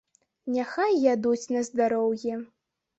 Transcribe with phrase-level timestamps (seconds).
[0.55, 2.45] Няхай ядуць на здароўе.